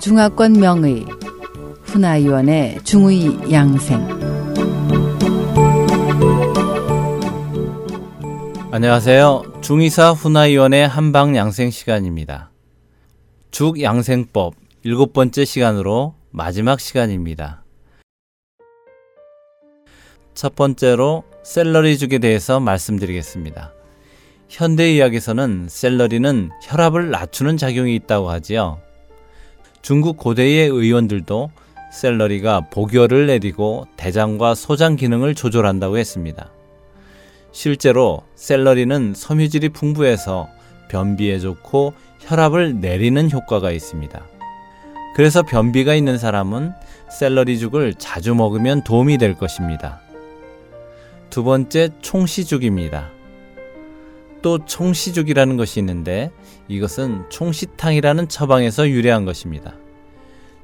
[0.00, 1.04] 중화권 명의
[1.82, 4.06] 훈아위원의 중의 양생
[8.70, 9.60] 안녕하세요.
[9.60, 12.52] 중의사 훈아위원의 한방 양생 시간입니다.
[13.50, 14.54] 죽 양생법
[14.84, 17.64] 일곱 번째 시간으로 마지막 시간입니다.
[20.32, 23.72] 첫 번째로 샐러리 죽에 대해서 말씀드리겠습니다.
[24.48, 28.80] 현대 의학에서는 샐러리는 혈압을 낮추는 작용이 있다고 하지요.
[29.82, 31.50] 중국 고대의 의원들도
[31.92, 36.50] 샐러리가 복열을 내리고 대장과 소장 기능을 조절한다고 했습니다.
[37.52, 40.48] 실제로 샐러리는 섬유질이 풍부해서
[40.88, 44.26] 변비에 좋고 혈압을 내리는 효과가 있습니다.
[45.14, 46.72] 그래서 변비가 있는 사람은
[47.10, 50.00] 샐러리죽을 자주 먹으면 도움이 될 것입니다.
[51.30, 53.17] 두 번째 총시죽입니다.
[54.48, 56.30] 또 총시죽이라는 것이 있는데
[56.68, 59.74] 이것은 총시탕이라는 처방에서 유래한 것입니다.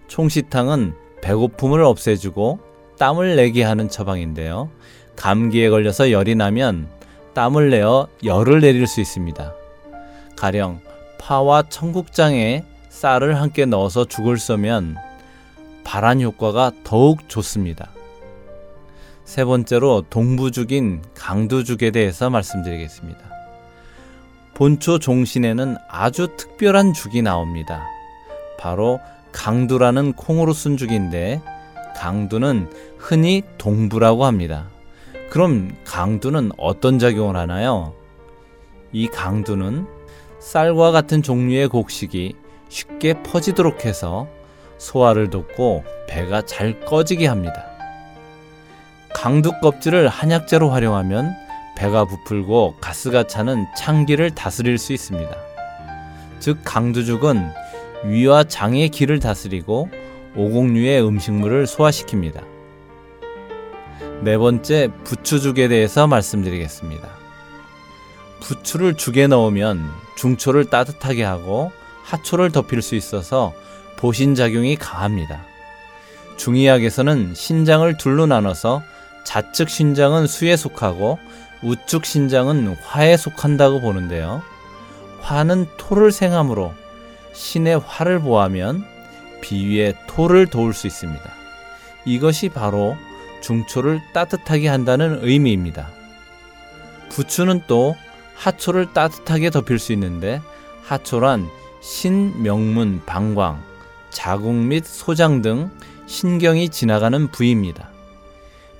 [0.08, 2.60] 총시탕은 배고픔을 없애주고
[2.98, 4.70] 땀을 내게 하는 처방인데요.
[5.16, 6.88] 감기에 걸려서 열이 나면
[7.34, 9.52] 땀을 내어 열을 내릴 수 있습니다.
[10.34, 10.80] 가령
[11.18, 14.96] 파와 청국장에 쌀을 함께 넣어서 죽을 쏘면
[15.84, 17.90] 발한 효과가 더욱 좋습니다.
[19.26, 23.33] 세 번째로 동부죽인 강두죽에 대해서 말씀드리겠습니다.
[24.54, 27.86] 본초 종신에는 아주 특별한 죽이 나옵니다.
[28.58, 29.00] 바로
[29.32, 31.42] 강두라는 콩으로 쓴 죽인데
[31.96, 34.68] 강두는 흔히 동부라고 합니다.
[35.30, 37.94] 그럼 강두는 어떤 작용을 하나요?
[38.92, 39.86] 이 강두는
[40.38, 42.36] 쌀과 같은 종류의 곡식이
[42.68, 44.28] 쉽게 퍼지도록 해서
[44.78, 47.66] 소화를 돕고 배가 잘 꺼지게 합니다.
[49.12, 51.43] 강두 껍질을 한약재로 활용하면
[51.76, 55.30] 배가 부풀고 가스가 차는 창기를 다스릴 수 있습니다.
[56.40, 57.50] 즉 강두죽은
[58.04, 59.88] 위와 장의 기를 다스리고
[60.36, 62.44] 오곡류의 음식물을 소화시킵니다.
[64.22, 67.08] 네 번째 부추죽에 대해서 말씀드리겠습니다.
[68.40, 71.72] 부추를 죽에 넣으면 중초를 따뜻하게 하고
[72.02, 73.54] 하초를 덮일 수 있어서
[73.96, 75.44] 보신작용이 강합니다.
[76.36, 78.82] 중의학에서는 신장을 둘로 나눠서
[79.24, 81.18] 좌측 신장은 수에 속하고
[81.64, 84.42] 우측 신장은 화에 속한다고 보는데요.
[85.22, 86.74] 화는 토를 생함으로
[87.32, 88.84] 신의 화를 보하면
[89.40, 91.22] 비위의 토를 도울 수 있습니다.
[92.04, 92.96] 이것이 바로
[93.40, 95.88] 중초를 따뜻하게 한다는 의미입니다.
[97.08, 97.96] 부추는 또
[98.36, 100.40] 하초를 따뜻하게 덮일 수 있는데
[100.82, 101.48] 하초란
[101.80, 103.62] 신 명문, 방광,
[104.10, 105.70] 자궁 및 소장 등
[106.06, 107.88] 신경이 지나가는 부위입니다.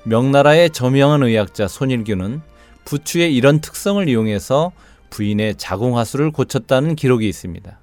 [0.04, 2.42] 명나라의 저명한 의학자 손일규는
[2.84, 4.72] 부추의 이런 특성을 이용해서
[5.10, 7.78] 부인의 자궁하수를 고쳤다는 기록이 있습니다.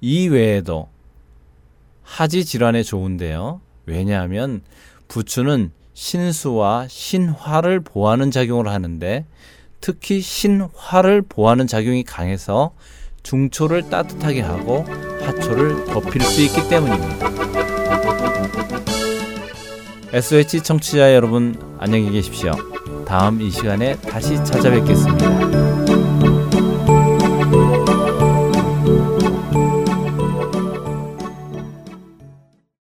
[0.00, 0.88] 이 외에도
[2.02, 3.60] 하지 질환에 좋은데요.
[3.86, 4.62] 왜냐하면
[5.08, 9.26] 부추는 신수와 신화를 보호하는 작용을 하는데
[9.80, 12.74] 특히 신화를 보호하는 작용이 강해서
[13.22, 14.84] 중초를 따뜻하게 하고
[15.20, 17.30] 하초를 덮일 수 있기 때문입니다.
[20.12, 22.71] SOH 청취자 여러분 안녕히 계십시오.
[23.12, 25.81] 다음 이 시간에 다시 찾아뵙겠습니다.